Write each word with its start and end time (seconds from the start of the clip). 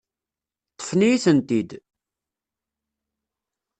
Ṭṭfen-iyi-tent-id. 0.73 1.71